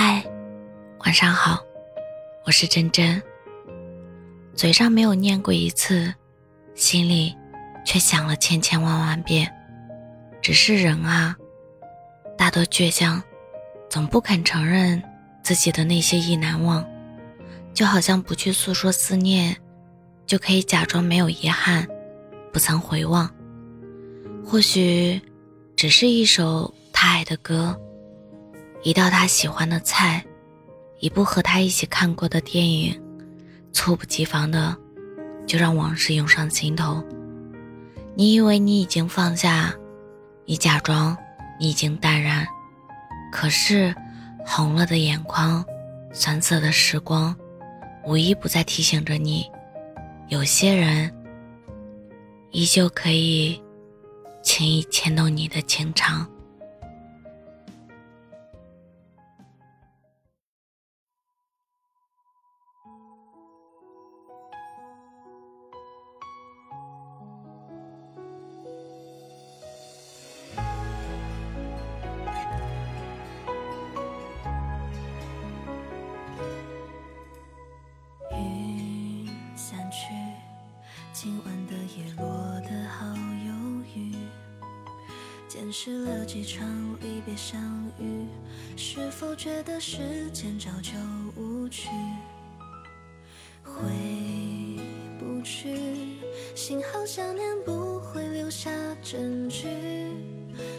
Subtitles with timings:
[0.00, 0.24] 嗨，
[1.00, 1.58] 晚上好，
[2.46, 3.20] 我是真真。
[4.54, 6.14] 嘴上没有念过一次，
[6.76, 7.34] 心里
[7.84, 9.52] 却想了千千万万遍。
[10.40, 11.36] 只是人啊，
[12.36, 13.20] 大多倔强，
[13.90, 15.02] 总不肯承认
[15.42, 16.88] 自己的那些意难忘，
[17.74, 19.56] 就好像不去诉说思念，
[20.26, 21.84] 就可以假装没有遗憾，
[22.52, 23.28] 不曾回望。
[24.46, 25.20] 或许，
[25.74, 27.76] 只是一首他爱的歌。
[28.82, 30.24] 一道他喜欢的菜，
[31.00, 33.00] 一部和他一起看过的电影，
[33.72, 34.76] 猝不及防的
[35.46, 37.02] 就让往事涌上心头。
[38.14, 39.74] 你以为你已经放下，
[40.44, 41.16] 你假装
[41.58, 42.46] 你已经淡然，
[43.32, 43.94] 可是
[44.46, 45.64] 红了的眼眶，
[46.12, 47.34] 酸涩的时光，
[48.06, 49.44] 无一不在提醒着你，
[50.28, 51.12] 有些人
[52.52, 53.60] 依旧可以
[54.42, 56.28] 轻易牵动你的情长。
[85.68, 86.66] 见识了几场
[87.02, 87.60] 离别相
[88.00, 88.24] 遇，
[88.74, 89.98] 是否觉得时
[90.32, 90.92] 间早就
[91.38, 91.90] 无趣？
[93.62, 93.82] 回
[95.18, 96.16] 不去，
[96.54, 98.70] 幸好想念不会留下
[99.02, 99.68] 证据，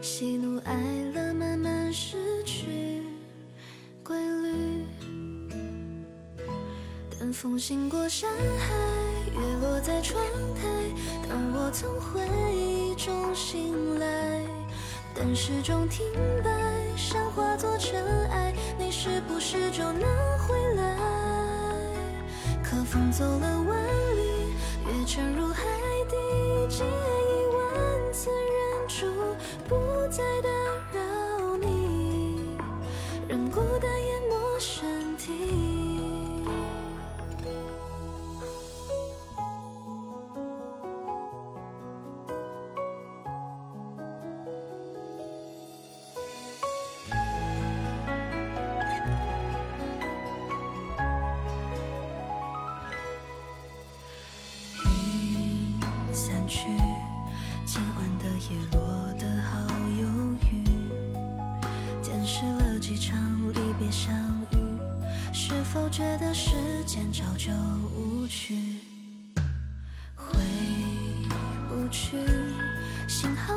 [0.00, 0.74] 喜怒哀
[1.12, 3.02] 乐慢慢失去
[4.02, 4.86] 规律，
[7.18, 8.74] 等风行过山海。
[9.32, 10.62] 月落在窗台，
[11.28, 14.42] 当我从回忆中醒来，
[15.14, 16.06] 但始终停
[16.42, 16.50] 摆，
[16.96, 20.02] 山化作尘埃，你是不是就能
[20.38, 20.96] 回来？
[22.62, 23.78] 可风走了万
[24.16, 24.54] 里，
[24.86, 25.39] 月沉入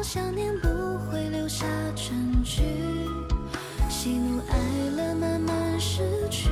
[0.04, 0.68] 想念不
[1.10, 1.66] 会留下
[1.96, 2.62] 证据，
[3.90, 4.58] 喜怒哀
[4.98, 6.50] 乐慢慢失去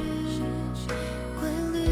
[1.38, 1.85] 规律，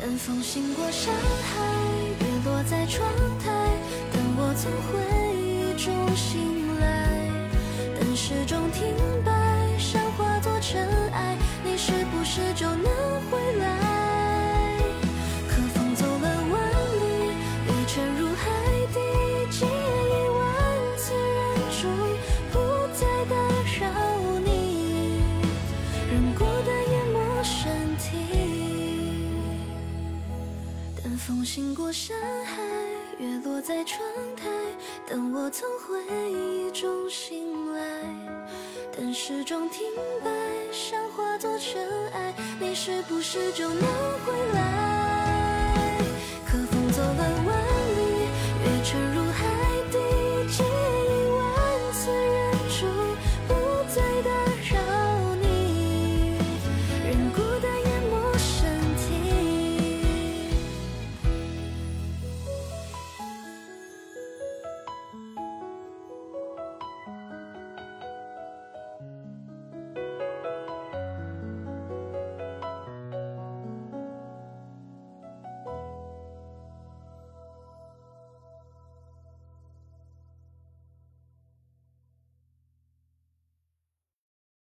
[0.00, 1.66] 等风行过山海。
[2.20, 3.04] 雨落在窗
[3.40, 3.50] 台，
[4.12, 5.00] 等我从回
[5.36, 7.28] 忆中醒来，
[7.98, 9.32] 等时钟停摆，
[9.78, 10.88] 山化作尘
[31.52, 32.62] 等风醒过山海。
[33.18, 34.00] 月落在窗
[34.36, 34.48] 台，
[35.06, 36.02] 等我从回
[36.32, 37.80] 忆中醒来，
[38.96, 39.86] 等时钟停
[40.24, 40.30] 摆，
[40.72, 43.82] 想化作尘埃，你是不是就能
[44.24, 44.81] 回来？